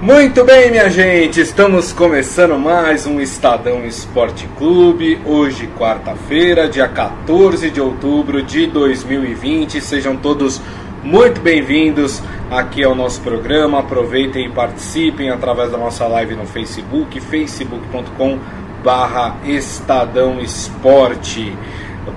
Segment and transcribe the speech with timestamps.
[0.00, 5.20] Muito bem, minha gente, estamos começando mais um Estadão Esporte Clube.
[5.26, 9.78] Hoje, quarta-feira, dia 14 de outubro de 2020.
[9.78, 10.58] Sejam todos
[11.04, 13.80] muito bem-vindos aqui ao nosso programa.
[13.80, 18.38] Aproveitem e participem através da nossa live no Facebook, facebook.com
[18.82, 21.54] barra Estadão Esporte.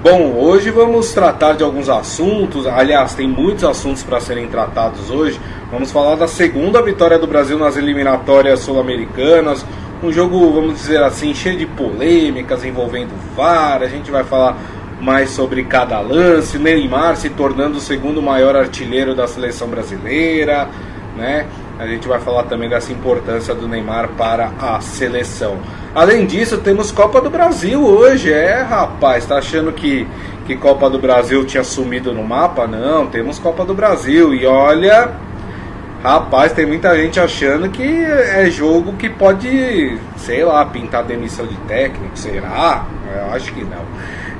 [0.02, 2.66] Bom, hoje vamos tratar de alguns assuntos.
[2.66, 5.38] Aliás, tem muitos assuntos para serem tratados hoje.
[5.74, 9.66] Vamos falar da segunda vitória do Brasil nas eliminatórias sul-americanas.
[10.04, 13.82] Um jogo, vamos dizer assim, cheio de polêmicas envolvendo VAR.
[13.82, 14.56] A gente vai falar
[15.02, 16.60] mais sobre cada lance.
[16.60, 20.70] Neymar se tornando o segundo maior artilheiro da seleção brasileira,
[21.18, 21.48] né?
[21.80, 25.58] A gente vai falar também dessa importância do Neymar para a seleção.
[25.96, 28.32] Além disso, temos Copa do Brasil hoje.
[28.32, 30.08] É, rapaz, tá achando que,
[30.46, 32.68] que Copa do Brasil tinha sumido no mapa?
[32.68, 34.36] Não, temos Copa do Brasil.
[34.36, 35.33] E olha,
[36.04, 41.56] rapaz, tem muita gente achando que é jogo que pode, sei lá, pintar demissão de
[41.60, 42.18] técnico.
[42.18, 42.86] Será?
[43.16, 43.84] Eu acho que não.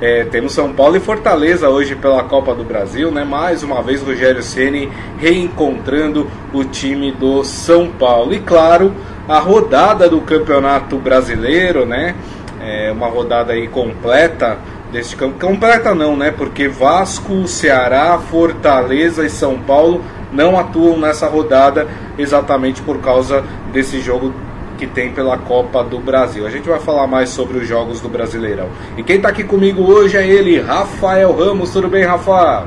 [0.00, 3.24] É, temos São Paulo e Fortaleza hoje pela Copa do Brasil, né?
[3.24, 8.34] Mais uma vez Rogério Ceni reencontrando o time do São Paulo.
[8.34, 8.92] E claro,
[9.26, 12.14] a rodada do Campeonato Brasileiro, né?
[12.60, 14.58] É uma rodada aí completa
[14.92, 15.38] deste campo.
[15.38, 16.30] Completa não, né?
[16.30, 20.02] Porque Vasco, Ceará, Fortaleza e São Paulo
[20.34, 21.86] não atuam nessa rodada
[22.18, 24.34] exatamente por causa desse jogo
[24.76, 26.46] que tem pela Copa do Brasil.
[26.46, 28.68] A gente vai falar mais sobre os jogos do Brasileirão.
[28.96, 31.70] E quem está aqui comigo hoje é ele, Rafael Ramos.
[31.70, 32.66] Tudo bem, Rafa?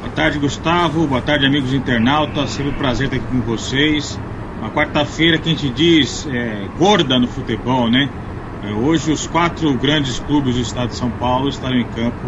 [0.00, 1.06] Boa tarde, Gustavo.
[1.06, 2.50] Boa tarde, amigos internautas.
[2.50, 4.20] Sempre um prazer estar aqui com vocês.
[4.60, 8.08] Uma quarta-feira que a gente diz é, gorda no futebol, né?
[8.62, 12.26] É, hoje os quatro grandes clubes do estado de São Paulo estarão em campo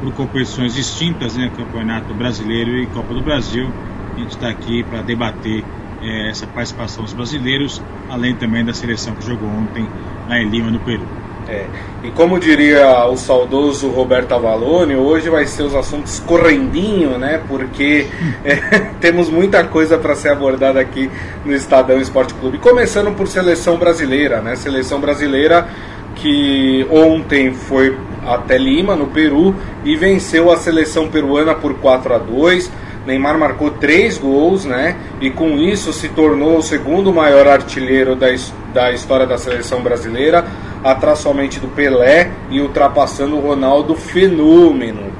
[0.00, 1.50] por competições distintas, né?
[1.56, 3.68] Campeonato Brasileiro e Copa do Brasil.
[4.14, 5.64] A gente está aqui para debater
[6.02, 9.88] é, essa participação dos brasileiros, além também da seleção que jogou ontem
[10.28, 11.06] na Lima, no Peru.
[11.48, 11.66] É.
[12.02, 17.40] E como diria o saudoso Roberto Avalone, hoje vai ser os assuntos correndinho, né?
[17.46, 18.06] Porque
[18.44, 18.56] é,
[19.00, 21.10] temos muita coisa para ser abordada aqui
[21.44, 22.58] no Estadão Esporte Clube.
[22.58, 24.56] Começando por seleção brasileira, né?
[24.56, 25.68] Seleção brasileira
[26.14, 27.96] que ontem foi
[28.26, 29.54] até Lima, no Peru,
[29.84, 32.70] e venceu a seleção peruana por 4 a 2
[33.06, 34.96] Neymar marcou três gols, né?
[35.20, 38.28] E com isso se tornou o segundo maior artilheiro da,
[38.72, 40.44] da história da seleção brasileira,
[40.82, 45.12] atrás somente do Pelé e ultrapassando o Ronaldo Fenômeno.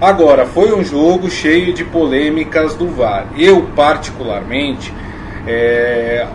[0.00, 3.26] Agora, foi um jogo cheio de polêmicas do VAR.
[3.36, 4.92] Eu, particularmente,
[5.46, 6.26] é,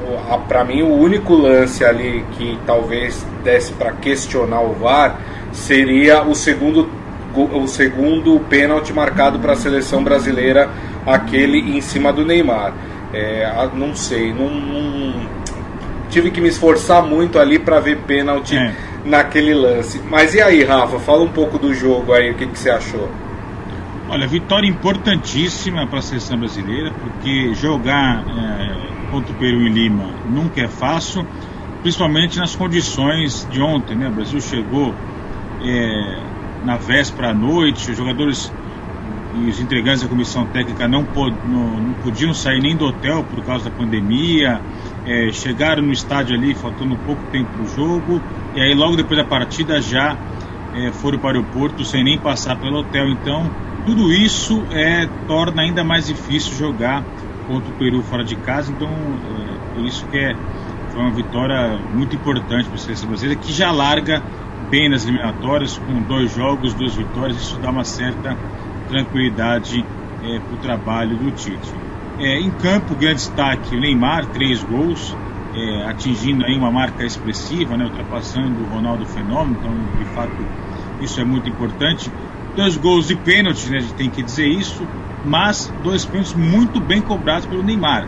[0.47, 5.19] para mim, o único lance ali que talvez desse para questionar o VAR
[5.55, 6.89] seria o segundo,
[7.33, 10.69] o segundo pênalti marcado para a seleção brasileira
[11.05, 12.73] aquele em cima do Neymar.
[13.13, 15.29] É, não sei, não, não,
[16.09, 18.73] tive que me esforçar muito ali para ver pênalti é.
[19.05, 20.01] naquele lance.
[20.09, 23.09] Mas e aí, Rafa, fala um pouco do jogo aí, o que, que você achou?
[24.09, 30.09] Olha, vitória importantíssima para a seleção brasileira, porque jogar é, contra o Peru em Lima
[30.29, 31.25] nunca é fácil,
[31.81, 34.07] principalmente nas condições de ontem, né?
[34.09, 34.93] O Brasil chegou
[35.65, 36.19] é,
[36.63, 38.51] na véspera à noite, os jogadores
[39.35, 43.23] e os integrantes da comissão técnica não, pod, não, não, podiam sair nem do hotel
[43.23, 44.61] por causa da pandemia,
[45.05, 48.21] é, chegaram no estádio ali faltando pouco tempo para o jogo,
[48.55, 50.17] e aí logo depois da partida já
[50.73, 53.09] é, foram para o aeroporto sem nem passar pelo hotel.
[53.09, 53.49] Então,
[53.85, 57.03] tudo isso é, torna ainda mais difícil jogar
[57.47, 58.71] contra o Peru fora de casa.
[58.71, 60.35] Então, é, por isso que é,
[60.91, 64.23] foi uma vitória muito importante para a seleção brasileira, que já larga
[64.75, 68.37] bem nas eliminatórias, com dois jogos, duas vitórias, isso dá uma certa
[68.89, 69.85] tranquilidade
[70.21, 71.71] é, para o trabalho do Tite.
[72.19, 75.15] É, em campo, grande destaque, o Neymar, três gols,
[75.55, 80.33] é, atingindo aí uma marca expressiva, né, ultrapassando o Ronaldo Fenômeno, então de fato
[80.99, 82.11] isso é muito importante.
[82.53, 84.85] Dois gols de pênalti, né, a gente tem que dizer isso,
[85.23, 88.05] mas dois pênaltis muito bem cobrados pelo Neymar.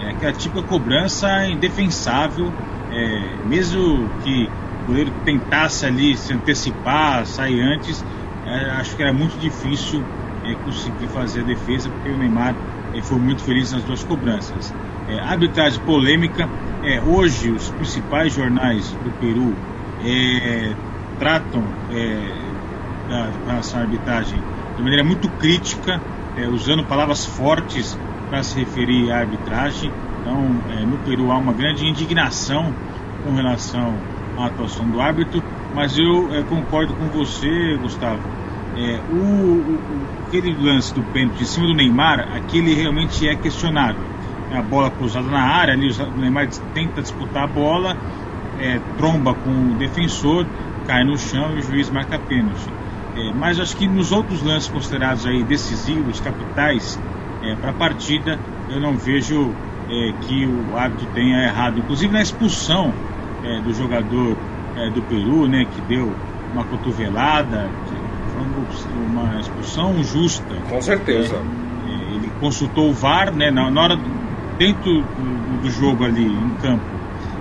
[0.00, 2.52] É, é aquela típica cobrança indefensável,
[2.90, 4.48] é, mesmo que
[4.88, 8.02] o goleiro tentasse ali se antecipar, sair antes,
[8.46, 10.02] é, acho que era muito difícil
[10.42, 12.54] é, conseguir fazer a defesa, porque o Neymar
[12.94, 14.74] é, foi muito feliz nas duas cobranças.
[15.06, 16.48] É, arbitragem polêmica.
[16.82, 19.54] É, hoje, os principais jornais do Peru
[20.02, 20.74] é,
[21.18, 21.62] tratam
[21.92, 24.40] é, da, relação à arbitragem
[24.74, 26.00] de maneira muito crítica,
[26.34, 27.98] é, usando palavras fortes
[28.30, 29.92] para se referir à arbitragem.
[30.20, 30.42] Então,
[30.86, 32.72] no Peru há uma grande indignação
[33.24, 33.94] com relação
[34.38, 35.42] à atuação do árbitro,
[35.74, 38.38] mas eu concordo com você, Gustavo
[38.78, 39.78] é, o, o,
[40.26, 44.04] aquele lance do pênalti em cima do Neymar, aquele realmente é questionável.
[44.52, 47.96] a bola cruzada na área, ali o Neymar tenta disputar a bola,
[48.60, 50.46] é, tromba com o defensor,
[50.86, 52.68] cai no chão e o juiz marca pênalti.
[53.16, 56.98] É, mas acho que nos outros lances considerados aí decisivos, capitais
[57.42, 58.38] é, para a partida,
[58.70, 59.50] eu não vejo
[59.90, 61.78] é, que o árbitro tenha errado.
[61.78, 62.92] Inclusive na expulsão
[63.44, 64.36] é, do jogador
[64.76, 66.12] é, do Peru, né, que deu
[66.52, 67.68] uma cotovelada,
[68.32, 68.42] foi
[69.06, 70.54] uma expulsão justa.
[70.68, 71.36] Com certeza.
[72.14, 73.98] ele consultou o VAR, né, na, na hora
[74.56, 76.84] dentro do, do jogo ali em campo,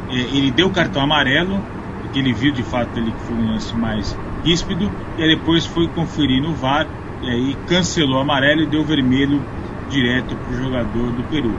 [0.09, 1.61] ele deu cartão amarelo
[2.07, 5.65] porque ele viu de fato ali que foi um lance mais ríspido, e aí depois
[5.65, 6.87] foi conferir no VAR,
[7.21, 9.41] e aí cancelou o amarelo e deu vermelho
[9.89, 11.53] direto para o jogador do Peru.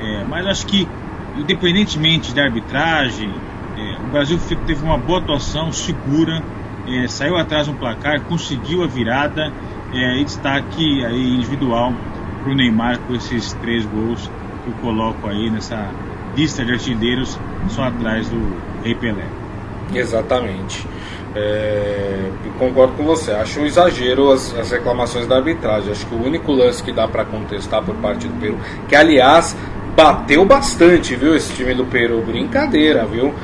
[0.00, 0.86] É, mas acho que,
[1.36, 3.53] independentemente da arbitragem, é,
[4.14, 6.40] Brasil teve uma boa atuação, segura,
[6.86, 9.52] é, saiu atrás no placar, conseguiu a virada
[9.92, 11.92] é, e destaque aí individual
[12.40, 14.30] para o Neymar com esses três gols
[14.62, 15.90] que eu coloco aí nessa
[16.36, 17.36] lista de artilheiros
[17.70, 19.26] só atrás do Rei Pelé.
[19.92, 20.86] Exatamente.
[21.34, 23.32] É, concordo com você.
[23.32, 25.90] Acho um exagero as, as, reclamações da arbitragem.
[25.90, 28.58] Acho que o único lance que dá para contestar por parte do Peru,
[28.88, 29.56] que aliás
[29.96, 31.34] bateu bastante, viu?
[31.34, 33.34] Esse time do Peru, brincadeira, viu?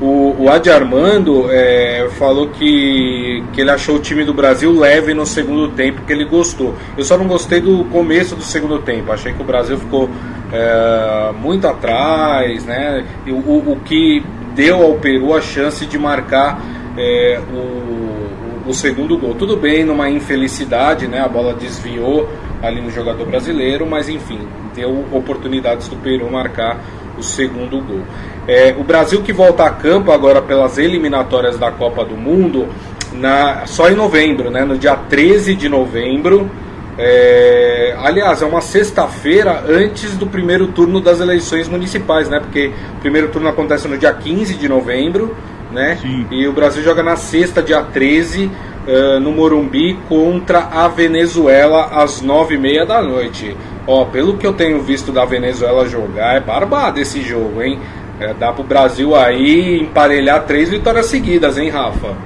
[0.00, 5.14] O, o Adi Armando é, falou que, que ele achou o time do Brasil leve
[5.14, 6.74] no segundo tempo, que ele gostou.
[6.98, 9.10] Eu só não gostei do começo do segundo tempo.
[9.10, 10.10] Achei que o Brasil ficou
[10.52, 13.04] é, muito atrás, né?
[13.26, 14.22] O, o, o que
[14.54, 16.60] deu ao Peru a chance de marcar
[16.98, 19.34] é, o, o, segundo gol.
[19.34, 21.20] Tudo bem, numa infelicidade, né?
[21.20, 22.28] A bola desviou
[22.62, 24.40] ali no jogador brasileiro, mas enfim,
[24.74, 26.80] deu oportunidades do Peru marcar
[27.18, 28.02] o segundo gol.
[28.46, 32.68] É, o Brasil que volta a campo agora pelas eliminatórias da Copa do Mundo,
[33.12, 34.64] na, só em novembro, né?
[34.64, 36.50] No dia 13 de novembro.
[36.98, 42.40] É, aliás, é uma sexta-feira antes do primeiro turno das eleições municipais, né?
[42.40, 45.36] Porque o primeiro turno acontece no dia 15 de novembro,
[45.70, 45.98] né?
[46.00, 46.26] Sim.
[46.30, 52.22] E o Brasil joga na sexta, dia 13, uh, no Morumbi, contra a Venezuela às
[52.22, 53.54] nove e meia da noite.
[53.86, 57.78] Ó, pelo que eu tenho visto da Venezuela jogar, é barbado esse jogo, hein?
[58.18, 62.16] É, dá pro Brasil aí emparelhar três vitórias seguidas, hein, Rafa?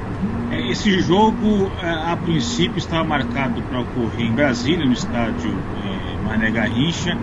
[0.71, 5.53] Esse jogo, é, a princípio, estava marcado para ocorrer em Brasília, no estádio
[5.85, 7.17] é, Mané Garrincha,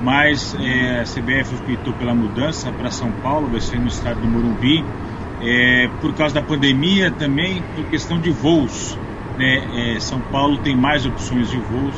[0.00, 4.28] mas é, a CBF optou pela mudança para São Paulo, vai ser no estádio do
[4.28, 4.84] Morumbi,
[5.42, 8.96] é, por causa da pandemia também, por questão de voos.
[9.36, 9.96] Né?
[9.96, 11.94] É, São Paulo tem mais opções de voos,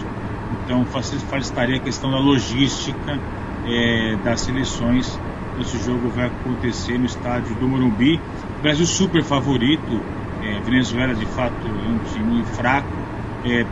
[0.53, 3.19] então facilitaria a questão da logística
[3.67, 5.19] é, das seleções.
[5.61, 8.21] Esse jogo vai acontecer no estádio do Morumbi.
[8.61, 10.01] Brasil super favorito,
[10.43, 12.89] é, Venezuela de fato é um time fraco.
[13.45, 13.65] É,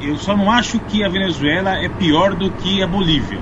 [0.00, 3.38] eu só não acho que a Venezuela é pior do que a Bolívia.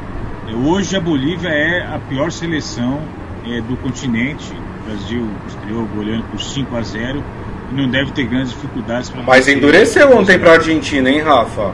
[0.49, 3.01] É, hoje a Bolívia é a pior seleção
[3.47, 4.53] é, do continente.
[4.53, 7.25] O Brasil estreou goleando por 5 a 0
[7.71, 9.23] e não deve ter grandes dificuldades para.
[9.23, 11.73] Mas endureceu ontem para a Argentina, hein, Rafa?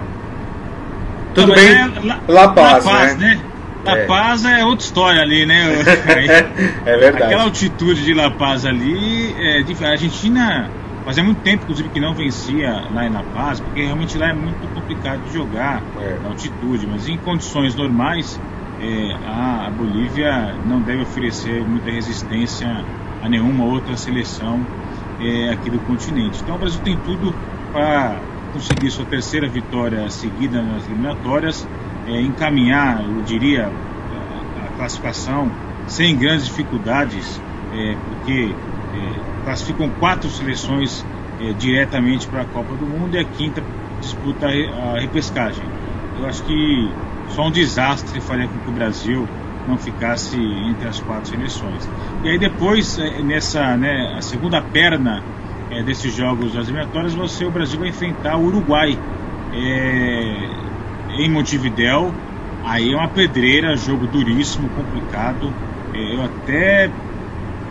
[1.35, 1.69] Tudo não, bem?
[1.69, 3.35] É La, La Paz, La Paz né?
[3.35, 3.41] né?
[3.85, 4.07] La é.
[4.07, 5.65] Paz é outra história ali, né?
[6.85, 7.25] é verdade.
[7.25, 10.71] Aquela altitude de La Paz ali, é, a Argentina
[11.05, 14.33] fazia muito tempo, inclusive, que não vencia lá em La Paz, porque realmente lá é
[14.35, 16.19] muito complicado de jogar é.
[16.23, 18.41] na altitude, mas em condições normais,
[18.81, 22.85] é, a, a, Bolívia não deve oferecer muita resistência
[23.23, 24.65] a nenhuma outra seleção
[25.21, 26.41] é, aqui do continente.
[26.43, 27.35] Então o Brasil tem tudo
[27.73, 28.17] para
[28.53, 31.67] conseguir sua terceira vitória seguida nas eliminatórias
[32.07, 35.51] é, encaminhar, eu diria, a, a, classificação
[35.87, 37.41] sem grandes dificuldades,
[37.73, 38.55] é, porque
[38.95, 41.05] é, classificam quatro seleções
[41.41, 43.63] é, diretamente para a Copa do Mundo e a quinta
[44.01, 45.65] disputa a, repescagem.
[46.19, 46.91] Eu acho que
[47.29, 49.29] só um desastre faria com que o Brasil
[49.69, 51.89] não ficasse entre as quatro seleções.
[52.25, 55.23] E aí depois, é, nessa né, a segunda perna
[55.71, 58.99] é, desses jogos das eliminatórias, você, o Brasil vai enfrentar o Uruguai.
[59.53, 60.71] É,
[61.19, 62.13] em Montevidéu,
[62.65, 65.53] aí é uma pedreira, jogo duríssimo, complicado.
[65.95, 66.91] É, eu até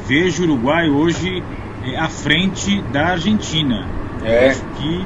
[0.05, 1.43] vejo o Uruguai hoje
[1.85, 3.87] é, à frente da Argentina.
[4.23, 4.53] É.
[4.77, 5.05] que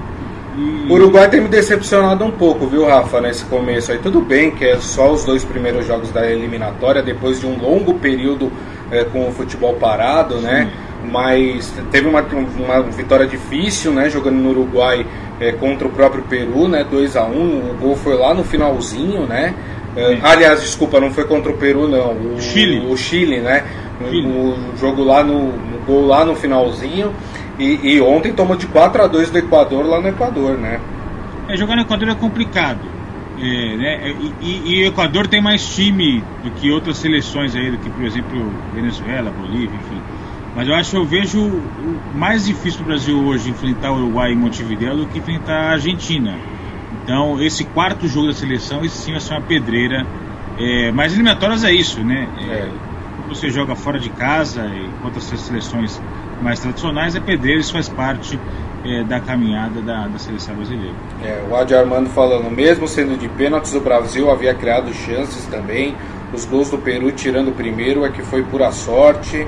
[0.55, 0.88] e...
[0.88, 3.97] O Uruguai tem me decepcionado um pouco, viu, Rafa, nesse começo aí.
[3.97, 7.95] Tudo bem que é só os dois primeiros jogos da eliminatória, depois de um longo
[7.95, 8.51] período
[8.91, 10.71] é, com o futebol parado, né?
[11.12, 14.10] Mas teve uma, uma vitória difícil, né?
[14.10, 15.05] Jogando no Uruguai
[15.39, 16.86] é, contra o próprio Peru, né?
[16.89, 19.53] 2 a 1 um, O gol foi lá no finalzinho, né?
[19.95, 22.36] É, aliás, desculpa, não foi contra o Peru, não.
[22.36, 22.86] O Chile.
[22.89, 23.63] O Chile, né?
[24.10, 24.27] Chile.
[24.27, 27.13] O, o, jogo lá no, no, gol lá no finalzinho.
[27.60, 30.79] E, e, ontem tomou de 4 a 2 do Equador lá no Equador, né?
[31.48, 32.79] É, jogar no Equador é complicado.
[33.39, 37.77] É, né, e, e, o Equador tem mais time do que outras seleções aí, do
[37.77, 40.01] que, por exemplo, Venezuela, Bolívia, enfim.
[40.55, 43.95] Mas eu acho que eu vejo o mais difícil para o Brasil hoje enfrentar o
[43.95, 46.38] Uruguai em Montevideo do que enfrentar a Argentina.
[47.03, 50.05] Então, esse quarto jogo da seleção, esse sim vai ser uma pedreira.
[50.57, 52.27] É, mas eliminatórias é isso, né?
[52.39, 52.69] É,
[53.27, 56.00] você joga fora de casa e contra as seleções
[56.41, 58.39] mais tradicionais, é pedreira, isso faz parte
[58.86, 60.93] é, da caminhada da, da, seleção brasileira.
[61.24, 65.95] É, o Adi Armando falando, mesmo sendo de pênaltis, o Brasil havia criado chances também.
[66.33, 69.48] Os gols do Peru tirando o primeiro é que foi pura sorte.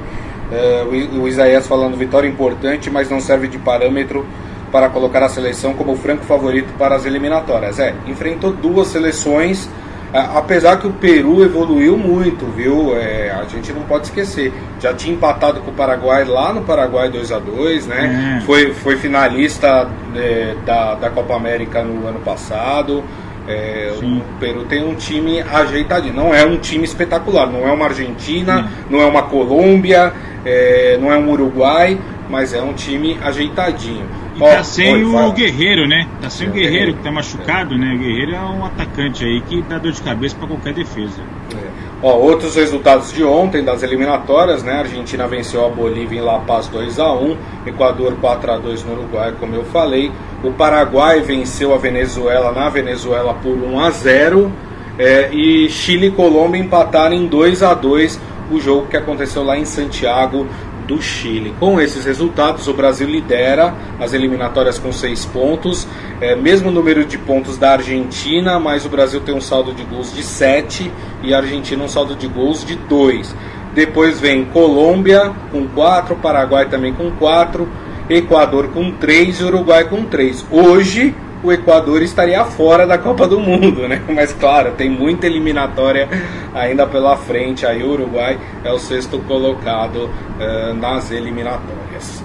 [0.86, 4.26] O, o Isaías falando, vitória importante, mas não serve de parâmetro
[4.72, 7.80] para colocar a seleção como franco favorito para as eliminatórias.
[7.80, 9.70] É, enfrentou duas seleções
[10.14, 12.96] apesar que o Peru evoluiu muito, viu?
[12.96, 14.54] É, a gente não pode esquecer.
[14.80, 18.38] Já tinha empatado com o Paraguai lá no Paraguai 2 a 2 né?
[18.40, 18.46] É.
[18.46, 23.04] Foi, foi finalista é, da, da Copa América no ano passado.
[23.48, 26.14] É, o Peru tem um time ajeitadinho.
[26.14, 27.48] Não é um time espetacular.
[27.48, 28.70] Não é uma Argentina, Sim.
[28.90, 32.00] não é uma Colômbia, é, não é um Uruguai,
[32.30, 34.06] mas é um time ajeitadinho.
[34.36, 36.08] E tá sem o Guerreiro, né?
[36.22, 37.94] Tá sem o Guerreiro que tá machucado, né?
[37.94, 41.22] O Guerreiro é um atacante aí que dá dor de cabeça para qualquer defesa.
[41.54, 41.75] É.
[42.08, 44.74] Ó, outros resultados de ontem das eliminatórias, né?
[44.74, 48.84] A Argentina venceu a Bolívia em La Paz 2 a 1, Equador 4 a 2
[48.84, 50.12] no Uruguai, como eu falei.
[50.44, 54.52] O Paraguai venceu a Venezuela na Venezuela por 1 a 0
[55.00, 58.20] é, e Chile e Colômbia empataram em 2 a 2
[58.52, 60.46] o jogo que aconteceu lá em Santiago
[60.86, 61.54] do Chile.
[61.60, 65.88] Com esses resultados, o Brasil lidera as eliminatórias com seis pontos,
[66.22, 70.14] é, mesmo número de pontos da Argentina, mas o Brasil tem um saldo de gols
[70.14, 70.92] de 7
[71.24, 73.36] e a Argentina um saldo de gols de 2.
[73.74, 77.68] Depois vem Colômbia com 4, Paraguai também com 4,
[78.10, 80.46] Equador com 3 e Uruguai com 3.
[80.50, 81.14] Hoje
[81.46, 84.02] o Equador estaria fora da Copa do Mundo, né?
[84.10, 86.10] Mas claro, tem muita eliminatória
[86.54, 87.66] ainda pela frente.
[87.66, 92.24] Aí o Uruguai é o sexto colocado uh, nas eliminatórias.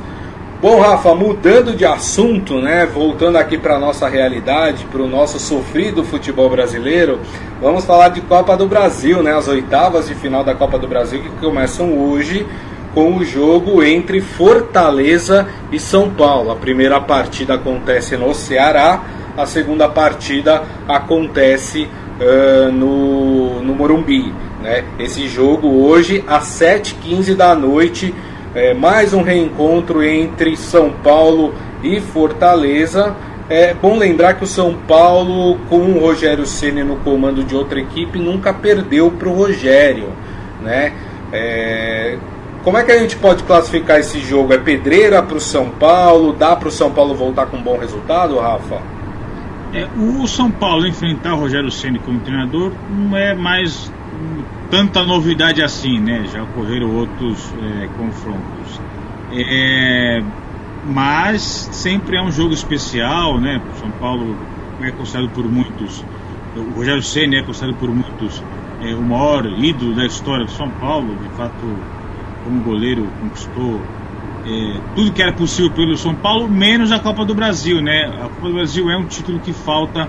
[0.60, 2.84] Bom, Rafa, mudando de assunto, né?
[2.84, 7.18] Voltando aqui para nossa realidade, para o nosso sofrido futebol brasileiro,
[7.62, 9.34] vamos falar de Copa do Brasil, né?
[9.34, 12.46] As oitavas de final da Copa do Brasil que começam hoje
[12.94, 16.50] com o jogo entre Fortaleza e São Paulo.
[16.50, 19.02] A primeira partida acontece no Ceará,
[19.36, 21.88] a segunda partida acontece
[22.20, 24.32] uh, no, no Morumbi.
[24.62, 24.84] Né?
[24.98, 28.14] Esse jogo hoje às 7h15 da noite,
[28.54, 33.14] é, mais um reencontro entre São Paulo e Fortaleza.
[33.48, 37.80] É bom lembrar que o São Paulo, com o Rogério Ceni no comando de outra
[37.80, 40.08] equipe, nunca perdeu para o Rogério.
[40.62, 40.92] Né?
[41.32, 42.16] É,
[42.62, 44.52] como é que a gente pode classificar esse jogo?
[44.52, 46.32] É pedreira para o São Paulo?
[46.32, 48.80] Dá para o São Paulo voltar com um bom resultado, Rafa?
[49.72, 53.90] É, o São Paulo enfrentar o Rogério Ceni como treinador não é mais
[54.70, 56.24] tanta novidade assim, né?
[56.32, 58.80] Já ocorreram outros é, confrontos.
[59.32, 60.22] É,
[60.84, 63.60] mas sempre é um jogo especial, né?
[63.72, 64.36] O São Paulo
[64.82, 66.04] é considerado por muitos,
[66.56, 68.42] o Rogério Ceni é considerado por muitos
[68.82, 71.54] é, o maior ídolo da história do São Paulo, de fato
[72.44, 73.80] como goleiro conquistou
[74.44, 78.06] é, tudo que era possível pelo São Paulo, menos a Copa do Brasil, né?
[78.06, 80.08] A Copa do Brasil é um título que falta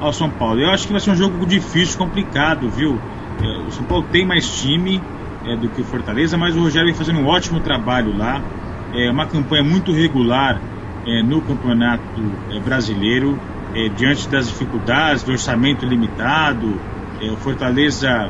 [0.00, 0.60] ao São Paulo.
[0.60, 2.98] Eu acho que vai ser um jogo difícil, complicado, viu?
[3.40, 5.00] É, o São Paulo tem mais time
[5.44, 8.40] é, do que o Fortaleza, mas o Rogério vem fazendo um ótimo trabalho lá.
[8.94, 10.60] É uma campanha muito regular
[11.06, 12.02] é, no Campeonato
[12.50, 13.38] é, Brasileiro,
[13.74, 16.80] é, diante das dificuldades do orçamento limitado.
[17.20, 18.28] O Fortaleza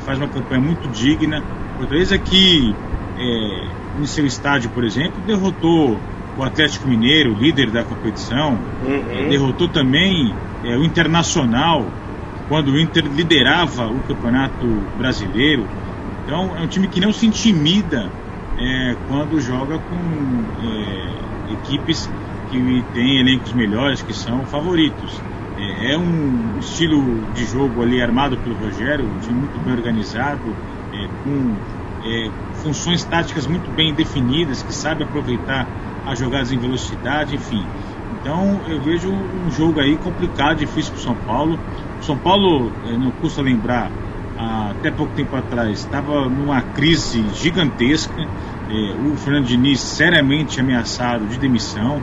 [0.00, 1.42] faz uma campanha muito digna.
[1.76, 2.74] Fortaleza que
[3.20, 5.98] é, em seu estádio, por exemplo, derrotou
[6.36, 9.28] o Atlético Mineiro, líder da competição, uhum.
[9.28, 10.34] derrotou também
[10.64, 11.84] é, o Internacional,
[12.48, 15.66] quando o Inter liderava o Campeonato Brasileiro.
[16.24, 18.10] Então é um time que não se intimida
[18.58, 22.10] é, quando joga com é, equipes
[22.50, 25.20] que têm elencos melhores, que são favoritos.
[25.58, 30.56] É, é, um estilo de jogo ali armado pelo Rogério, um time muito bem organizado,
[30.92, 31.54] é, com
[32.04, 32.30] é,
[32.62, 35.66] funções táticas muito bem definidas, que sabe aproveitar
[36.06, 37.64] as jogadas em velocidade, enfim.
[38.20, 41.58] Então eu vejo um jogo aí complicado, difícil para o São Paulo.
[42.00, 43.90] O São Paulo, é, não custa lembrar,
[44.70, 48.20] até pouco tempo atrás estava numa crise gigantesca.
[48.20, 52.00] É, o Fernando Diniz seriamente ameaçado de demissão,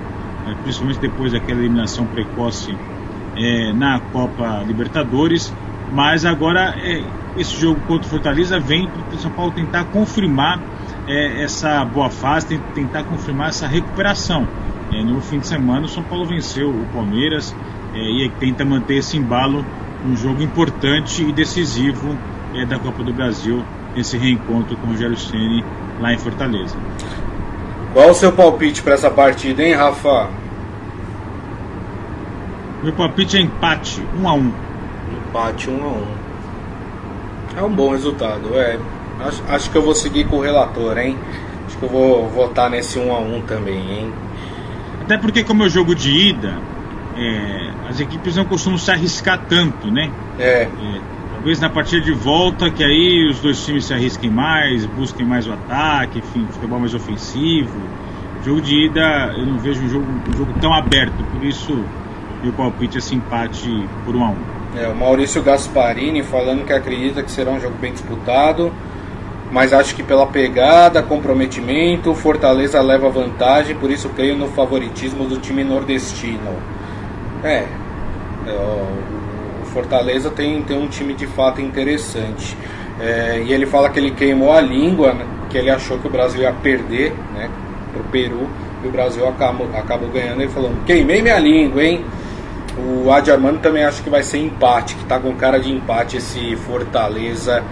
[0.47, 2.75] é, principalmente depois daquela eliminação precoce
[3.75, 5.53] na Copa Libertadores.
[5.91, 7.03] Mas agora é,
[7.37, 10.59] esse jogo contra o Fortaleza vem para o São Paulo tentar confirmar
[11.07, 14.47] é, essa boa fase, tentar confirmar essa recuperação.
[14.91, 17.55] É, no fim de semana o São Paulo venceu o Palmeiras
[17.93, 19.65] é, e tenta manter esse embalo
[20.05, 22.15] um jogo importante e decisivo
[22.53, 23.63] é, da Copa do Brasil,
[23.95, 25.63] esse reencontro com o Rogério Ceni
[25.99, 26.77] lá em Fortaleza.
[27.93, 30.29] Qual o seu palpite para essa partida, hein, Rafa?
[32.83, 34.66] Meu palpite é empate, 1 um a 1 um.
[35.27, 38.79] Empate 1 um a 1 É um bom resultado, é.
[39.19, 41.17] Acho, acho, que eu vou seguir com o relator, hein?
[41.65, 44.13] Acho que eu vou votar nesse 1 a 1 também, hein?
[45.01, 46.57] Até porque como é o jogo de ida,
[47.17, 50.11] é, as equipes não costumam se arriscar tanto, né?
[50.39, 50.63] É.
[50.63, 51.01] é.
[51.33, 55.47] Talvez na partida de volta que aí os dois times se arrisquem mais, busquem mais
[55.47, 57.79] o ataque, enfim, futebol mais ofensivo.
[58.43, 61.83] Jogo de ida eu não vejo um jogo, um jogo tão aberto, por isso
[62.43, 66.73] meu palpite é esse empate por 1 a 1 é, o Maurício Gasparini falando que
[66.73, 68.71] acredita que será um jogo bem disputado,
[69.51, 75.37] mas acho que pela pegada, comprometimento, Fortaleza leva vantagem, por isso creio no favoritismo do
[75.37, 76.55] time nordestino.
[77.43, 77.65] É,
[78.45, 82.57] é o Fortaleza tem, tem um time de fato interessante.
[82.99, 86.09] É, e ele fala que ele queimou a língua, né, que ele achou que o
[86.09, 87.49] Brasil ia perder né,
[87.93, 88.47] para o Peru,
[88.83, 90.41] e o Brasil acabou, acabou ganhando.
[90.41, 92.03] Ele falou: queimei minha língua, hein?
[92.77, 96.17] O Adi Armando também acho que vai ser empate, que tá com cara de empate
[96.17, 97.63] esse Fortaleza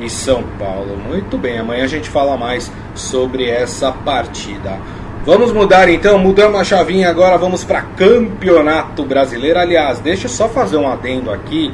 [0.00, 0.96] e São Paulo.
[0.96, 4.78] Muito bem, amanhã a gente fala mais sobre essa partida.
[5.24, 9.58] Vamos mudar então, mudamos a chavinha agora, vamos para Campeonato Brasileiro.
[9.58, 11.72] Aliás, deixa eu só fazer um adendo aqui,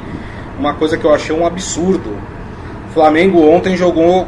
[0.57, 2.17] uma coisa que eu achei um absurdo.
[2.89, 4.27] O Flamengo ontem jogou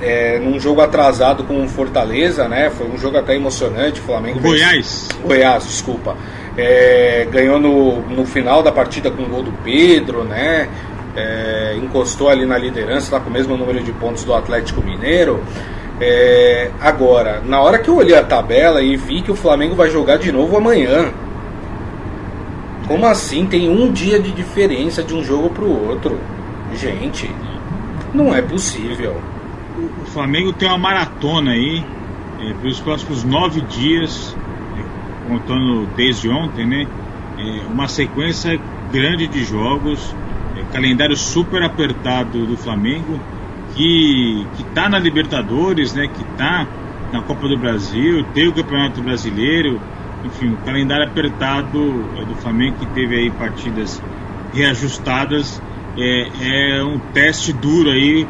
[0.00, 2.70] é, num jogo atrasado com o Fortaleza, né?
[2.70, 4.00] Foi um jogo até emocionante.
[4.00, 4.40] Flamengo.
[4.40, 5.08] Goiás.
[5.22, 6.16] Goiás, desculpa.
[6.56, 10.68] É, ganhou no, no final da partida com o gol do Pedro, né?
[11.16, 15.42] É, encostou ali na liderança, está com o mesmo número de pontos do Atlético Mineiro.
[16.00, 19.90] É, agora, na hora que eu olhei a tabela e vi que o Flamengo vai
[19.90, 21.12] jogar de novo amanhã.
[22.88, 23.46] Como assim?
[23.46, 26.18] Tem um dia de diferença de um jogo para o outro.
[26.74, 27.30] Gente,
[28.14, 29.16] não é possível.
[30.02, 31.84] O Flamengo tem uma maratona aí,
[32.40, 34.34] é, pelos próximos nove dias,
[35.30, 36.86] contando desde ontem, né?
[37.38, 38.60] É uma sequência
[38.92, 40.14] grande de jogos,
[40.56, 43.18] é, calendário super apertado do Flamengo,
[43.74, 46.08] que está na Libertadores, né?
[46.08, 46.66] Que está
[47.12, 49.80] na Copa do Brasil, tem o Campeonato Brasileiro,
[50.24, 54.02] enfim, o calendário apertado é, do Flamengo que teve aí partidas
[54.52, 55.62] reajustadas
[55.96, 58.26] é, é um teste duro aí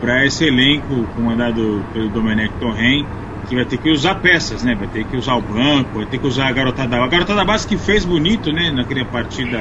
[0.00, 3.04] para esse elenco comandado pelo Domenech Torren
[3.44, 4.74] que vai ter que usar peças, né?
[4.74, 6.96] Vai ter que usar o banco, vai ter que usar a garotada.
[6.96, 8.70] A garotada base que fez bonito, né?
[8.70, 9.58] Naquela partida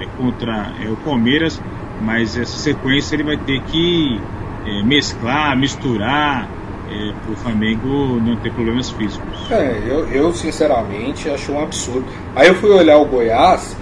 [0.00, 1.60] é, contra é, o Palmeiras,
[2.00, 4.20] mas essa sequência ele vai ter que
[4.66, 6.48] é, mesclar, misturar
[6.90, 9.50] é, para o Flamengo não ter problemas físicos.
[9.50, 12.06] É, eu, eu sinceramente acho um absurdo.
[12.34, 13.76] Aí eu fui olhar o Goiás,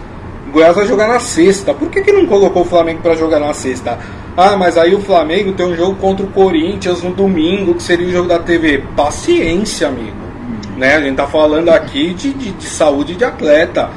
[0.48, 1.74] o Goiás vai jogar na sexta.
[1.74, 3.98] Por que, que não colocou o Flamengo para jogar na sexta?
[4.36, 8.08] Ah, mas aí o Flamengo tem um jogo contra o Corinthians no domingo, que seria
[8.08, 8.82] o jogo da TV.
[8.96, 10.16] Paciência, amigo.
[10.76, 10.96] Né?
[10.96, 13.90] A gente tá falando aqui de, de, de saúde de atleta.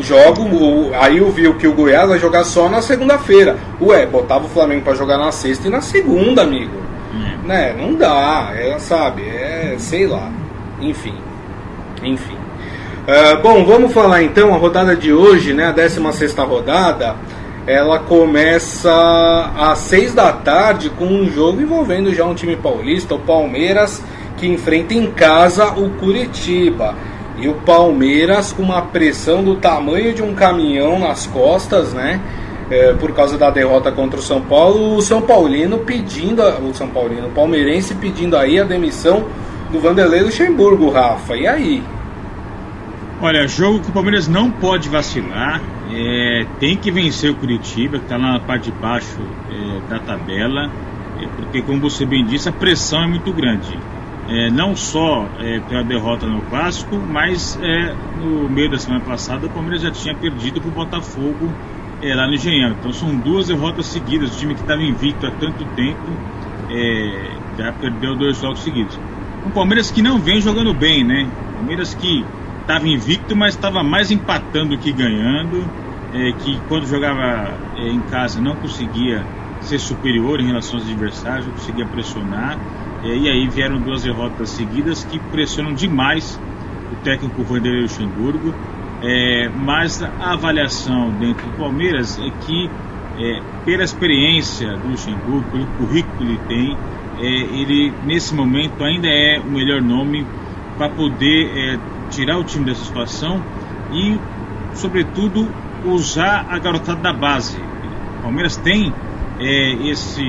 [0.00, 3.56] Jogo, aí eu vi que o Goiás vai jogar só na segunda-feira.
[3.80, 6.76] Ué, botava o Flamengo para jogar na sexta e na segunda, amigo.
[7.14, 7.46] Hum.
[7.46, 7.72] Né?
[7.78, 9.22] Não dá, é, sabe?
[9.22, 10.28] É, sei lá.
[10.80, 11.14] Enfim.
[12.02, 12.36] Enfim.
[13.06, 15.66] Uh, bom, vamos falar então a rodada de hoje, né?
[15.66, 17.14] A 16 sexta rodada
[17.66, 18.92] ela começa
[19.56, 24.02] às seis da tarde com um jogo envolvendo já um time paulista, o Palmeiras,
[24.36, 26.94] que enfrenta em casa o Curitiba.
[27.38, 32.20] E o Palmeiras com uma pressão do tamanho de um caminhão nas costas, né?
[32.70, 36.88] É, por causa da derrota contra o São Paulo, o São Paulino pedindo, o São
[36.88, 39.26] Paulino o palmeirense pedindo aí a demissão
[39.70, 41.36] do Vanderlei Luxemburgo, Rafa.
[41.36, 41.82] E aí?
[43.20, 45.60] Olha, jogo que o Palmeiras não pode vacilar.
[45.96, 50.68] É, tem que vencer o Curitiba, que está na parte de baixo é, da tabela,
[51.20, 53.78] é, porque, como você bem disse, a pressão é muito grande.
[54.28, 59.46] É, não só é, pela derrota no Clássico, mas é, no meio da semana passada
[59.46, 61.48] o Palmeiras já tinha perdido para o Botafogo
[62.02, 62.72] lá no Engenhão.
[62.72, 64.34] Então são duas derrotas seguidas.
[64.34, 66.02] O time que estava invicto há tanto tempo
[67.56, 68.98] já perdeu dois jogos seguidos.
[69.46, 71.26] O Palmeiras que não vem jogando bem, né?
[71.54, 72.22] Palmeiras que
[72.60, 75.64] estava invicto, mas estava mais empatando que ganhando
[76.14, 79.26] é, que quando jogava é, em casa não conseguia
[79.60, 82.56] ser superior em relação aos adversários, não conseguia pressionar.
[83.02, 86.40] É, e aí vieram duas derrotas seguidas que pressionam demais
[86.92, 88.54] o técnico Vanderlei Luxemburgo.
[89.02, 92.70] É, mas a avaliação dentro do Palmeiras é que,
[93.18, 96.76] é, pela experiência do Luxemburgo, pelo currículo que ele tem,
[97.18, 100.24] é, ele nesse momento ainda é o melhor nome
[100.78, 101.78] para poder
[102.10, 103.40] tirar o time dessa situação
[103.92, 104.18] e,
[104.74, 105.48] sobretudo,
[105.84, 107.58] usar a garotada da base.
[108.22, 108.92] Palmeiras tem
[109.38, 110.24] é, esse,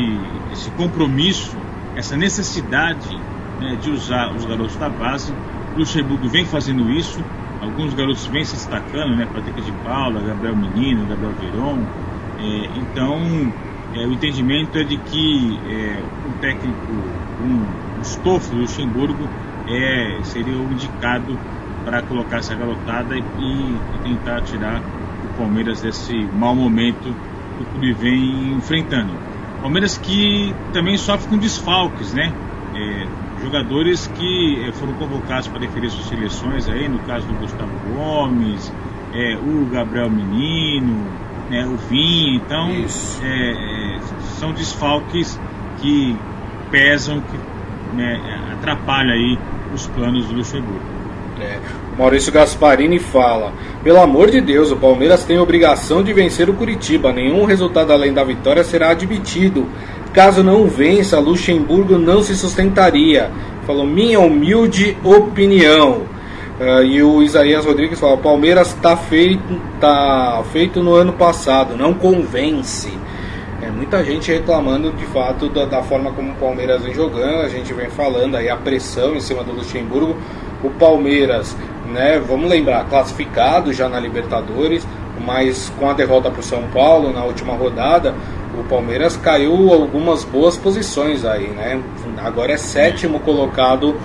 [0.51, 1.55] esse compromisso,
[1.95, 3.15] essa necessidade
[3.59, 5.33] né, de usar os garotos da base.
[5.75, 7.23] O Luxemburgo vem fazendo isso,
[7.61, 9.27] alguns garotos vêm se destacando, né?
[9.33, 11.79] Patrick de Paula, Gabriel Menino, Gabriel Veron.
[12.39, 13.53] É, então,
[13.93, 16.91] é, o entendimento é de que é, um técnico,
[17.41, 19.27] um, um estofo do Luxemburgo
[19.67, 21.37] é, seria o indicado
[21.83, 25.04] para colocar essa garotada e, e, tentar tirar o
[25.38, 27.04] Palmeiras desse mau momento
[27.58, 29.13] que o clube vem enfrentando.
[29.62, 32.32] Palmeiras que também sofre com desfalques, né?
[32.76, 33.08] É,
[33.41, 38.71] jogadores que é, foram convocados para defender suas seleções aí, no caso do Gustavo Gomes,
[39.13, 41.06] é, o Gabriel Menino,
[41.50, 42.69] né, o Vinha, então
[43.24, 44.00] é, é,
[44.39, 45.39] são desfalques
[45.80, 46.15] que
[46.71, 48.19] pesam, que né,
[48.54, 49.38] atrapalham aí
[49.74, 50.94] os planos do Luxemburgo.
[51.39, 51.60] É.
[51.98, 57.12] Maurício Gasparini fala: Pelo amor de Deus, o Palmeiras tem obrigação de vencer o Curitiba.
[57.12, 59.67] Nenhum resultado além da vitória será admitido.
[60.13, 63.32] Caso não vença, Luxemburgo não se sustentaria.
[63.65, 66.04] Falou: Minha humilde opinião.
[66.60, 71.93] Uh, e o Isaías Rodrigues fala: Palmeiras está feito, tá feito no ano passado, não
[71.93, 72.93] convence.
[73.62, 77.41] É, muita gente reclamando de fato da, da, forma como o Palmeiras vem jogando.
[77.41, 80.15] A gente vem falando aí a pressão em cima do Luxemburgo.
[80.65, 81.56] O Palmeiras,
[81.91, 84.86] né, vamos lembrar, classificado já na Libertadores,
[85.23, 88.15] mas com a derrota para o São Paulo na última rodada,
[88.60, 91.80] o Palmeiras caiu algumas boas posições aí, né?
[92.17, 93.95] Agora é sétimo colocado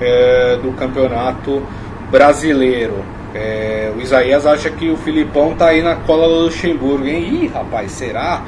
[0.00, 1.62] é, do campeonato
[2.10, 3.04] brasileiro.
[3.34, 7.44] É, o Isaías acha que o Filipão tá aí na cola do Luxemburgo, hein?
[7.44, 8.42] Ih, rapaz, será?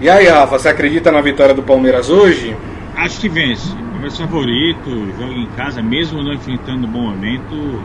[0.00, 2.56] E aí, Rafa, você acredita na vitória do Palmeiras hoje?
[2.96, 3.81] Acho que vence.
[4.02, 7.80] Palmeiras favorito, joga em casa, mesmo não enfrentando um bom momento.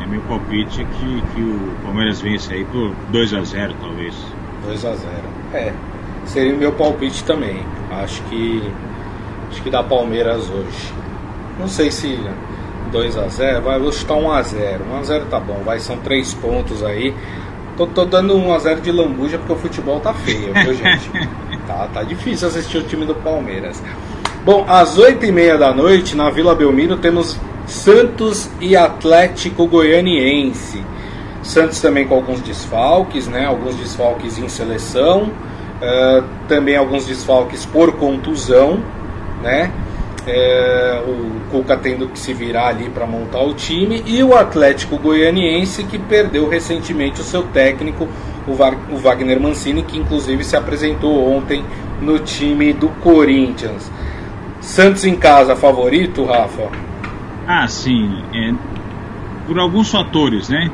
[0.00, 4.14] É, meu palpite é que, que o Palmeiras vence aí por 2 a 0 talvez.
[4.64, 5.12] 2 a 0
[5.52, 5.72] É,
[6.24, 7.66] seria o meu palpite também.
[7.90, 8.62] Acho que
[9.50, 10.94] acho que dá Palmeiras hoje.
[11.58, 12.16] Não sei se
[12.92, 15.80] 2 a 0 vai, vou chutar 1 a 0 1 a 0 tá bom, vai,
[15.80, 17.12] são 3 pontos aí.
[17.76, 21.10] Tô, tô dando 1 a 0 de lambuja porque o futebol tá feio, viu, gente?
[21.66, 23.82] tá, tá difícil assistir o time do Palmeiras.
[24.42, 30.82] Bom, às 8 e meia da noite, na Vila Belmiro, temos Santos e Atlético Goianiense.
[31.42, 33.44] Santos também com alguns desfalques, né?
[33.44, 38.80] Alguns desfalques em seleção, uh, também alguns desfalques por contusão,
[39.42, 39.70] né?
[40.26, 44.98] É, o Cuca tendo que se virar ali para montar o time e o Atlético
[44.98, 48.06] Goianiense que perdeu recentemente o seu técnico,
[48.46, 51.64] o, o Wagner Mancini, que inclusive se apresentou ontem
[52.00, 53.90] no time do Corinthians.
[54.60, 56.70] Santos em casa, favorito, Rafa?
[57.46, 58.22] Ah, sim.
[58.32, 58.52] É,
[59.46, 60.70] por alguns fatores, né?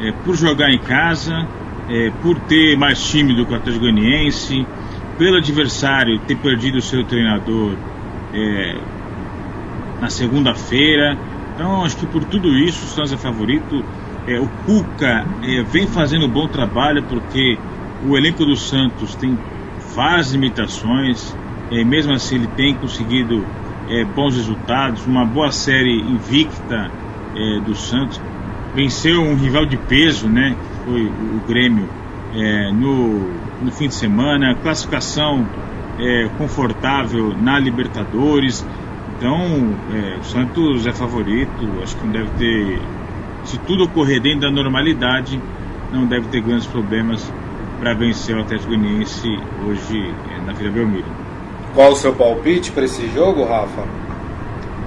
[0.00, 1.46] É, por jogar em casa,
[1.88, 3.60] é, por ter mais time do que o
[5.18, 7.74] pelo adversário ter perdido o seu treinador
[8.32, 8.76] é,
[10.00, 11.18] na segunda-feira.
[11.54, 13.84] Então, acho que por tudo isso, o Santos é favorito.
[14.26, 17.58] É, o Cuca é, vem fazendo um bom trabalho porque
[18.06, 19.36] o elenco do Santos tem
[19.94, 21.34] várias limitações.
[21.70, 23.44] É, mesmo assim, ele tem conseguido
[23.88, 26.90] é, bons resultados, uma boa série invicta
[27.34, 28.20] é, do Santos.
[28.74, 30.54] Venceu um rival de peso, né?
[30.54, 31.88] Que foi o Grêmio
[32.34, 33.30] é, no,
[33.62, 34.54] no fim de semana.
[34.56, 35.46] Classificação
[35.98, 38.64] é, confortável na Libertadores.
[39.16, 42.80] Então, é, o Santos é favorito, acho que não deve ter.
[43.44, 45.40] Se tudo ocorrer dentro da normalidade,
[45.92, 47.32] não deve ter grandes problemas
[47.80, 49.28] para vencer o Atlético Goianiense
[49.66, 50.14] hoje
[50.46, 51.27] na Vila Belmiro.
[51.74, 53.82] Qual o seu palpite para esse jogo, Rafa?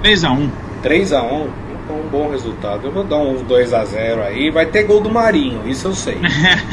[0.02, 0.48] 3x1.
[0.82, 1.48] 3x1?
[1.92, 2.86] um bom resultado.
[2.86, 4.50] Eu vou dar uns 2 a 0 aí.
[4.50, 6.18] Vai ter gol do Marinho, isso eu sei.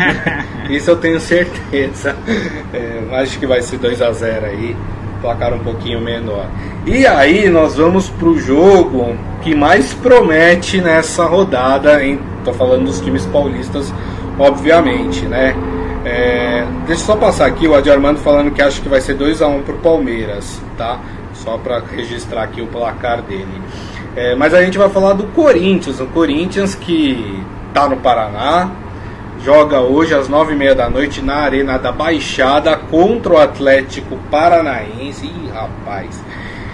[0.69, 2.15] isso eu tenho certeza.
[2.73, 4.75] É, acho que vai ser 2 a 0 aí.
[5.21, 6.47] Placar um pouquinho menor.
[6.85, 12.19] E aí nós vamos pro jogo que mais promete nessa rodada, hein?
[12.45, 13.93] Tô falando dos times paulistas,
[14.37, 15.53] obviamente, né?
[16.05, 16.48] É,
[16.85, 19.41] deixa eu só passar aqui o Adi Armando falando que acha que vai ser 2
[19.41, 20.99] a 1 pro Palmeiras, tá?
[21.33, 23.61] Só para registrar aqui o placar dele.
[24.15, 28.69] É, mas a gente vai falar do Corinthians, o Corinthians que está no Paraná,
[29.43, 34.17] joga hoje às nove e meia da noite na Arena da Baixada contra o Atlético
[34.29, 35.25] Paranaense.
[35.25, 36.21] Ih, rapaz.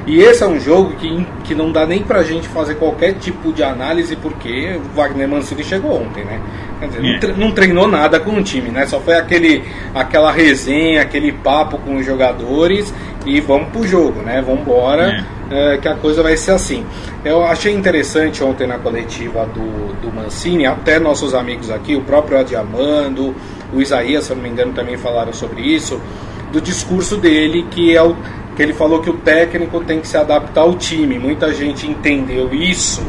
[0.07, 3.51] E esse é um jogo que, que não dá nem pra gente fazer qualquer tipo
[3.51, 6.39] de análise, porque o Wagner Mancini chegou ontem, né?
[6.79, 7.33] Quer dizer, é.
[7.35, 8.85] não, treinou nada com o time, né?
[8.85, 9.63] Só foi aquele,
[9.95, 12.93] aquela resenha, aquele papo com os jogadores
[13.25, 14.43] e vamos pro jogo, né?
[14.45, 15.73] Vamos embora, é.
[15.73, 16.85] é, que a coisa vai ser assim.
[17.23, 22.37] Eu achei interessante ontem na coletiva do, do Mancini, até nossos amigos aqui, o próprio
[22.37, 23.33] Adiamando,
[23.73, 25.99] o Isaías, se eu não me engano, também falaram sobre isso,
[26.51, 28.15] do discurso dele, que é o
[28.55, 31.19] que ele falou que o técnico tem que se adaptar ao time.
[31.19, 33.03] Muita gente entendeu isso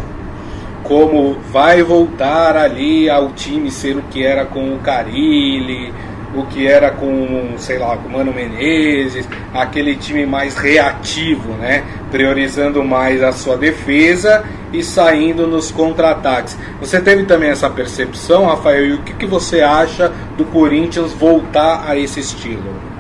[0.83, 5.93] como vai voltar ali ao time ser o que era com o Carilli,
[6.35, 11.83] o que era com, sei lá, com o Mano Menezes, aquele time mais reativo, né?
[12.11, 16.57] Priorizando mais a sua defesa e saindo nos contra-ataques.
[16.81, 18.87] Você teve também essa percepção, Rafael?
[18.87, 22.96] E o que, que você acha do Corinthians voltar a esse estilo?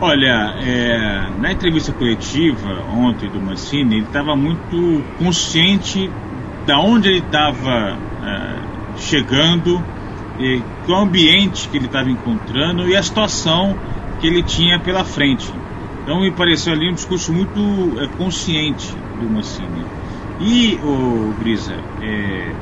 [0.00, 6.10] Olha, é, na entrevista coletiva ontem do Mancini, ele estava muito consciente
[6.66, 9.82] da onde ele estava é, chegando,
[10.38, 13.76] e, qual ambiente que ele estava encontrando e a situação
[14.20, 15.52] que ele tinha pela frente.
[16.02, 17.60] Então me pareceu ali um discurso muito
[17.98, 19.84] é, consciente do Mancini.
[20.40, 22.52] E o Brisa, é,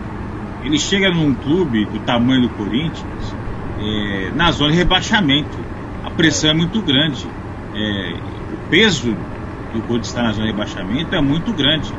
[0.62, 3.34] ele chega num clube do tamanho do Corinthians,
[3.80, 5.71] é, na zona de rebaixamento.
[6.16, 7.26] Pressão é muito grande.
[7.74, 8.14] É,
[8.52, 9.16] o peso
[9.72, 11.92] do Corinthians estar na zona de rebaixamento é muito grande.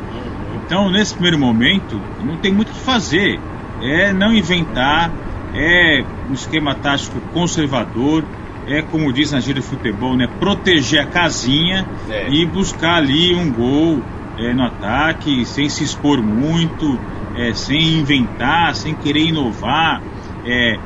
[0.65, 3.39] Então, nesse primeiro momento, não tem muito o que fazer.
[3.81, 5.11] É não inventar,
[5.53, 8.23] é um esquema tático conservador,
[8.67, 12.29] é como diz na gíria de futebol, né, proteger a casinha é.
[12.29, 14.01] e buscar ali um gol
[14.37, 16.97] é, no ataque, sem se expor muito,
[17.35, 20.01] é, sem inventar, sem querer inovar,
[20.45, 20.79] é,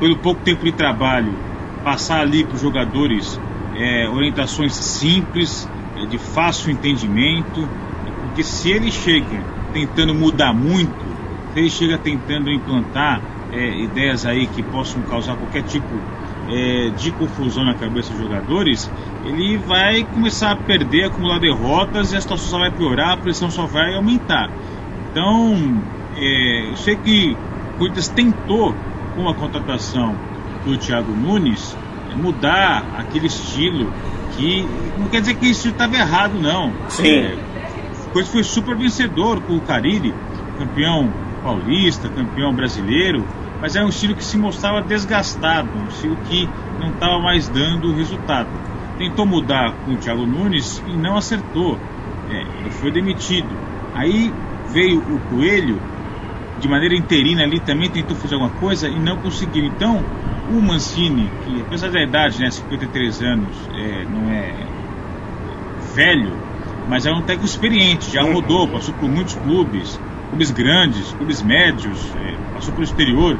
[0.00, 1.32] pelo pouco tempo de trabalho,
[1.86, 3.40] passar ali para os jogadores
[3.76, 7.68] é, orientações simples, é, de fácil entendimento,
[8.22, 9.40] porque se ele chega
[9.72, 10.92] tentando mudar muito,
[11.52, 13.22] se ele chega tentando implantar
[13.52, 15.86] é, ideias aí que possam causar qualquer tipo
[16.50, 18.90] é, de confusão na cabeça dos jogadores,
[19.24, 23.48] ele vai começar a perder, acumular derrotas e a situação só vai piorar, a pressão
[23.48, 24.50] só vai aumentar.
[25.12, 25.80] Então,
[26.16, 27.36] é, eu sei que
[27.76, 28.74] o Corinthians tentou,
[29.14, 30.35] com a contratação
[30.66, 31.76] do Thiago Nunes,
[32.16, 33.90] mudar aquele estilo
[34.36, 34.66] que
[34.98, 36.72] não quer dizer que isso estava errado, não.
[36.88, 37.08] Sim.
[37.08, 37.36] É,
[38.12, 40.14] Coisa foi super vencedor com o Carilli,
[40.58, 43.22] campeão paulista, campeão brasileiro,
[43.60, 46.48] mas é um estilo que se mostrava desgastado, um estilo que
[46.80, 48.48] não estava mais dando resultado.
[48.96, 51.78] Tentou mudar com o Thiago Nunes e não acertou,
[52.30, 53.50] é, foi demitido.
[53.94, 54.32] Aí
[54.70, 55.78] veio o Coelho,
[56.58, 59.66] de maneira interina ali, também tentou fazer alguma coisa e não conseguiu.
[59.66, 60.02] Então,
[60.50, 64.54] o Mancini, que apesar da idade, né, 53 anos, é, não é
[65.94, 66.36] velho,
[66.88, 71.98] mas é um técnico experiente, já rodou, passou por muitos clubes, clubes grandes, clubes médios,
[72.16, 73.38] é, passou pelo exterior.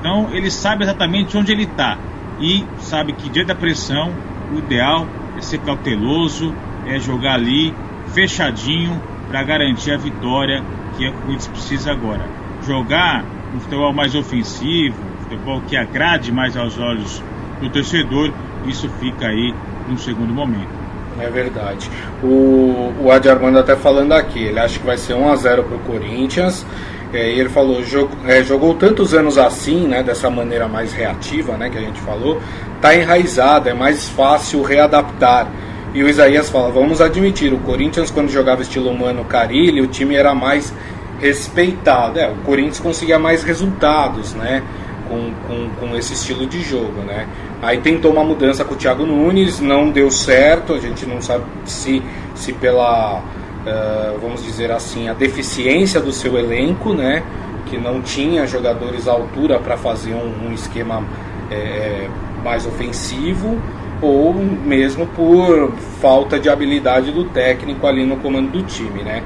[0.00, 1.96] Então ele sabe exatamente onde ele está
[2.40, 4.12] e sabe que diante da pressão,
[4.52, 6.52] o ideal é ser cauteloso,
[6.86, 7.72] é jogar ali
[8.08, 10.62] fechadinho para garantir a vitória
[10.96, 12.28] que é o que o Corinthians precisa agora.
[12.62, 13.24] Jogar
[13.54, 17.22] um futebol mais ofensivo, um futebol que agrade mais aos olhos
[17.60, 18.32] do torcedor,
[18.66, 19.54] isso fica aí
[19.88, 20.82] num segundo momento.
[21.20, 21.90] É verdade.
[22.22, 26.64] O, o Adi Armando até falando aqui, ele acha que vai ser 1x0 pro Corinthians.
[27.12, 31.58] É, e ele falou, jogou, é, jogou tantos anos assim, né, dessa maneira mais reativa,
[31.58, 32.40] né, que a gente falou,
[32.80, 35.46] tá enraizado, é mais fácil readaptar.
[35.92, 40.14] E o Isaías fala, vamos admitir, o Corinthians quando jogava estilo humano Carilli, o time
[40.14, 40.72] era mais
[41.22, 42.18] respeitado.
[42.18, 44.62] É, o Corinthians conseguia mais resultados, né,
[45.08, 47.28] com, com, com esse estilo de jogo, né.
[47.62, 51.44] Aí tentou uma mudança com o Thiago Nunes, não deu certo, a gente não sabe
[51.64, 52.02] se,
[52.34, 57.22] se pela, uh, vamos dizer assim, a deficiência do seu elenco, né?
[57.66, 61.04] Que não tinha jogadores à altura para fazer um, um esquema
[61.52, 62.08] é,
[62.42, 63.56] mais ofensivo,
[64.00, 69.22] ou mesmo por falta de habilidade do técnico ali no comando do time, né?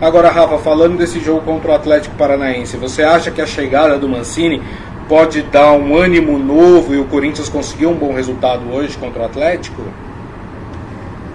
[0.00, 4.08] Agora, Rafa, falando desse jogo contra o Atlético Paranaense, você acha que a chegada do
[4.08, 4.62] Mancini
[5.08, 9.24] pode dar um ânimo novo e o Corinthians conseguiu um bom resultado hoje contra o
[9.24, 9.82] Atlético?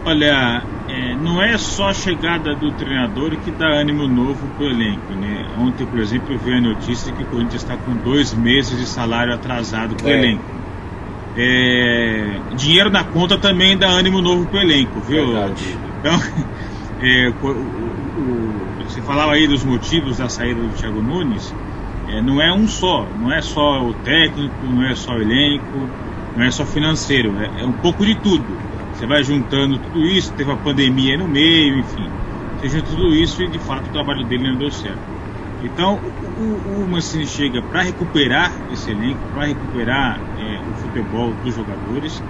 [0.05, 4.69] Olha, é, não é só a chegada do treinador que dá ânimo novo para o
[4.69, 5.13] elenco.
[5.13, 5.45] Né?
[5.57, 9.33] Ontem, por exemplo, vi a notícia que o Corinthians está com dois meses de salário
[9.33, 10.17] atrasado para o é.
[10.17, 10.43] elenco.
[11.35, 15.33] É, dinheiro na conta também dá ânimo novo para o elenco, viu?
[15.33, 15.77] Verdade.
[15.99, 16.19] Então,
[17.03, 21.53] é, o, o, você falava aí dos motivos da saída do Thiago Nunes.
[22.07, 25.89] É, não é um só, não é só o técnico, não é só o elenco,
[26.35, 28.45] não é só financeiro, é, é um pouco de tudo.
[28.93, 32.09] Você vai juntando tudo isso, teve a pandemia no meio, enfim.
[32.59, 34.99] Você junta tudo isso e de fato o trabalho dele não deu certo.
[35.61, 35.99] Então
[36.37, 42.23] o, o Mancini chega para recuperar esse elenco, para recuperar é, o futebol dos jogadores.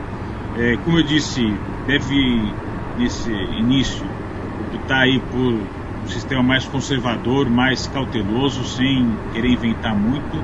[0.57, 1.41] É, como eu disse,
[1.85, 2.53] deve
[2.97, 4.05] nesse início
[4.75, 10.43] optar aí por um sistema mais conservador, mais cauteloso, sem querer inventar muito.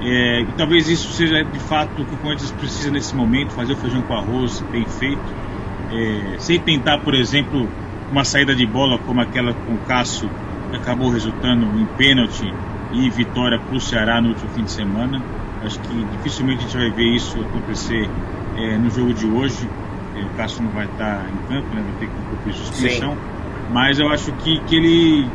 [0.00, 3.72] É, e talvez isso seja de fato o que o Corinthians precisa nesse momento, fazer
[3.72, 5.46] o feijão com arroz bem feito
[5.90, 7.68] é, sem tentar, por exemplo,
[8.10, 10.28] uma saída de bola como aquela com o Cássio,
[10.70, 12.52] que acabou resultando em pênalti
[12.92, 15.22] e vitória para o Ceará no último fim de semana.
[15.64, 18.08] Acho que dificilmente a gente vai ver isso acontecer
[18.56, 19.68] é, no jogo de hoje.
[20.16, 23.12] É, o Cássio não vai estar em campo, né, vai ter que cumprir suspensão.
[23.12, 23.35] Sim.
[23.70, 25.26] Mas eu acho que, que ele,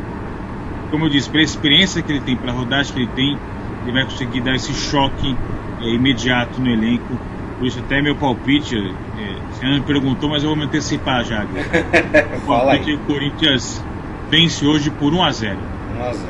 [0.89, 3.37] como eu disse, pela experiência que ele tem, pela rodagem que ele tem,
[3.83, 5.35] ele vai conseguir dar esse choque
[5.81, 7.17] é, imediato no elenco
[7.61, 11.23] por isso até meu palpite, é, você não me perguntou, mas eu vou me antecipar
[11.23, 11.45] já.
[11.45, 13.85] o palpite o Corinthians
[14.31, 15.57] vence hoje por 1 a 0
[15.95, 16.27] 1 a 0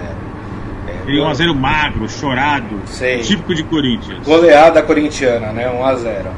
[1.08, 3.20] é, 1 a 0 magro, chorado, Sei.
[3.20, 4.26] típico de Corinthians.
[4.26, 5.70] Goleada corintiana, né?
[5.70, 6.30] 1 a 0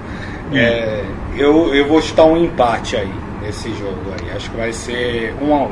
[0.54, 0.60] é.
[0.60, 1.06] é.
[1.38, 4.32] eu, eu vou chutar um empate aí nesse jogo aí.
[4.36, 5.72] Acho que vai ser 1 a 1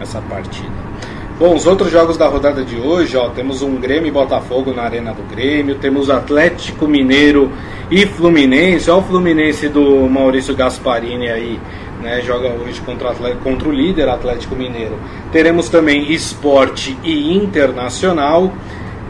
[0.00, 0.90] essa partida.
[1.38, 4.82] Bom, os outros jogos da rodada de hoje, ó, temos um Grêmio e Botafogo na
[4.82, 7.50] Arena do Grêmio, temos Atlético Mineiro
[7.90, 8.90] e Fluminense.
[8.90, 11.58] Ó, o Fluminense do Maurício Gasparini aí,
[12.02, 14.98] né, joga hoje contra contra o líder Atlético Mineiro.
[15.32, 18.52] Teremos também Esporte e Internacional.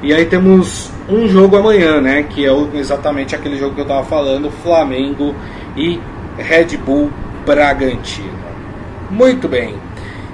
[0.00, 4.04] E aí temos um jogo amanhã, né, que é exatamente aquele jogo que eu estava
[4.04, 5.34] falando, Flamengo
[5.76, 6.00] e
[6.38, 7.10] Red Bull
[7.44, 8.38] Bragantino.
[9.10, 9.74] Muito bem.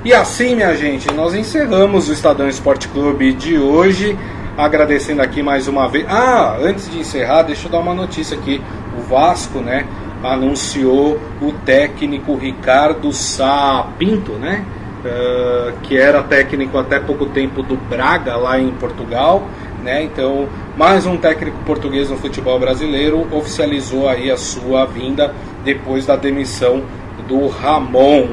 [0.05, 4.17] E assim, minha gente, nós encerramos o Estadão Esporte Clube de hoje.
[4.57, 6.07] Agradecendo aqui mais uma vez.
[6.09, 8.63] Ah, antes de encerrar, deixa eu dar uma notícia aqui.
[8.97, 9.85] O Vasco, né,
[10.23, 14.65] anunciou o técnico Ricardo Sá Pinto, né?
[15.05, 19.47] Uh, que era técnico até pouco tempo do Braga, lá em Portugal.
[19.83, 20.03] Né?
[20.03, 25.33] Então, mais um técnico português no futebol brasileiro oficializou aí a sua vinda
[25.67, 26.83] depois da demissão
[27.29, 28.29] do Ramon.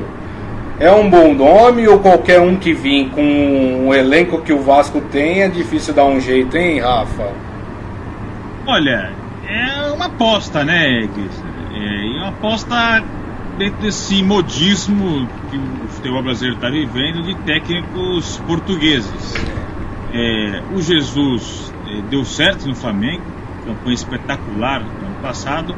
[0.79, 5.01] É um bom nome ou qualquer um que vir com o elenco que o Vasco
[5.01, 7.31] tem é difícil dar um jeito, hein, Rafa?
[8.65, 9.11] Olha,
[9.47, 11.09] é uma aposta, né,
[11.75, 13.03] É uma aposta
[13.57, 19.35] dentro desse modismo que o futebol brasileiro está vivendo de técnicos portugueses.
[20.13, 23.23] É, o Jesus é, deu certo no Flamengo,
[23.65, 25.75] campanha espetacular no ano passado,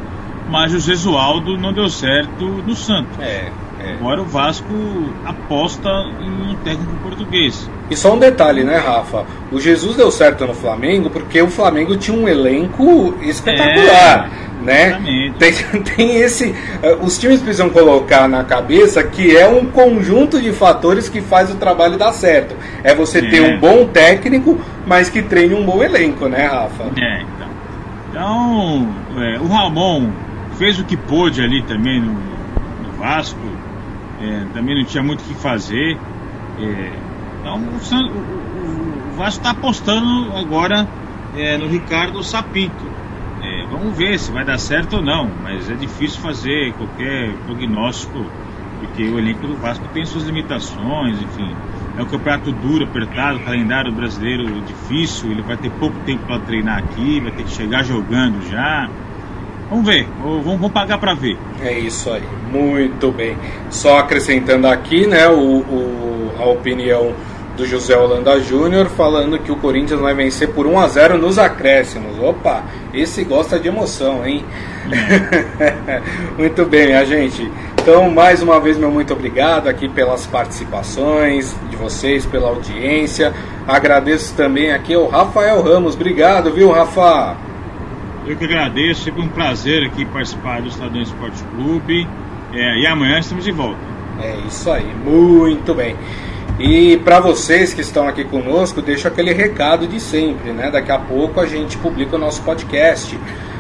[0.49, 3.17] mas o Jesualdo não deu certo no Santos.
[3.19, 3.51] É.
[3.85, 3.93] É.
[3.93, 4.73] Agora o Vasco
[5.23, 7.69] aposta em um técnico português.
[7.89, 9.25] E só um detalhe, né, Rafa?
[9.51, 14.31] O Jesus deu certo no Flamengo porque o Flamengo tinha um elenco espetacular.
[14.41, 14.45] É.
[14.65, 15.33] Né?
[15.37, 15.53] Tem,
[15.83, 16.55] tem esse.
[16.81, 21.51] Eh, os times precisam colocar na cabeça que é um conjunto de fatores que faz
[21.51, 22.55] o trabalho dar certo.
[22.83, 23.29] É você é.
[23.29, 26.85] ter um bom técnico, mas que treine um bom elenco, né, Rafa?
[26.97, 27.47] É, então.
[28.09, 30.09] Então, é, o Ramon
[30.57, 33.39] fez o que pôde ali também no, no Vasco,
[34.21, 35.97] é, também não tinha muito o que fazer.
[36.59, 36.91] É,
[37.39, 40.87] então o, o, Vasco está apostando agora
[41.35, 42.85] é, no Ricardo Sapinto.
[43.41, 48.25] É, vamos ver se vai dar certo ou não, mas é difícil fazer qualquer prognóstico,
[48.79, 51.55] porque o elenco do Vasco tem suas limitações, enfim.
[51.97, 56.79] É um campeonato duro, apertado, calendário brasileiro difícil, ele vai ter pouco tempo para treinar
[56.79, 58.89] aqui, vai ter que chegar jogando já.
[59.75, 60.07] Vamos ver,
[60.41, 61.37] vamos, pagar para ver.
[61.61, 63.37] É isso aí, muito bem.
[63.69, 67.11] Só acrescentando aqui, né, o, o, a opinião
[67.57, 71.37] do José Holanda Júnior falando que o Corinthians vai vencer por 1 a 0 nos
[71.37, 72.17] acréscimos.
[72.19, 74.45] Opa, esse gosta de emoção, hein?
[76.39, 77.51] Muito bem, a gente.
[77.81, 83.33] Então, mais uma vez, meu muito obrigado aqui pelas participações de vocês, pela audiência.
[83.67, 85.95] Agradeço também aqui ao Rafael Ramos.
[85.95, 87.35] Obrigado, viu, Rafa?
[88.27, 92.07] Eu que agradeço, sempre um prazer aqui participar do Estadão Esporte Clube.
[92.51, 93.79] É, e amanhã estamos de volta.
[94.19, 95.95] É isso aí, muito bem.
[96.59, 100.71] E para vocês que estão aqui conosco, deixo aquele recado de sempre, né?
[100.71, 103.19] Daqui a pouco a gente publica o nosso podcast,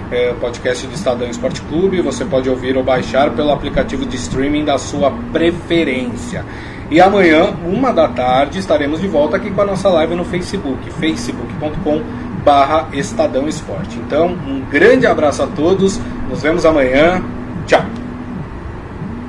[0.09, 2.01] é, podcast do Estadão Esporte Clube.
[2.01, 6.43] Você pode ouvir ou baixar pelo aplicativo de streaming da sua preferência.
[6.89, 10.89] E amanhã, uma da tarde, estaremos de volta aqui com a nossa live no Facebook,
[10.91, 13.97] facebook.com barra Estadão Esporte.
[13.97, 15.99] Então, um grande abraço a todos,
[16.29, 17.21] nos vemos amanhã.
[17.65, 17.83] Tchau.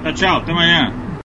[0.03, 1.06] Tchau, tchau, até amanhã.